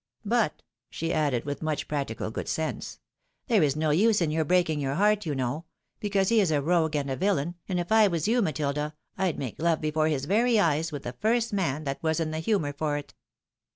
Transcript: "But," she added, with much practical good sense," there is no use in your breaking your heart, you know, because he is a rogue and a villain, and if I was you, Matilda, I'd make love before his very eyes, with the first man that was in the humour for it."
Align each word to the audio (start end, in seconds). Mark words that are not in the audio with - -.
"But," 0.39 0.63
she 0.89 1.13
added, 1.13 1.45
with 1.45 1.61
much 1.61 1.87
practical 1.87 2.31
good 2.31 2.47
sense," 2.49 2.97
there 3.49 3.61
is 3.61 3.75
no 3.75 3.91
use 3.91 4.19
in 4.19 4.31
your 4.31 4.43
breaking 4.43 4.79
your 4.79 4.95
heart, 4.95 5.27
you 5.27 5.35
know, 5.35 5.65
because 5.99 6.29
he 6.29 6.39
is 6.41 6.49
a 6.49 6.59
rogue 6.59 6.95
and 6.95 7.07
a 7.07 7.15
villain, 7.15 7.53
and 7.69 7.79
if 7.79 7.91
I 7.91 8.07
was 8.07 8.27
you, 8.27 8.41
Matilda, 8.41 8.95
I'd 9.15 9.37
make 9.37 9.61
love 9.61 9.79
before 9.79 10.07
his 10.07 10.25
very 10.25 10.59
eyes, 10.59 10.91
with 10.91 11.03
the 11.03 11.13
first 11.13 11.53
man 11.53 11.83
that 11.83 12.01
was 12.01 12.19
in 12.19 12.31
the 12.31 12.39
humour 12.39 12.73
for 12.73 12.97
it." 12.97 13.13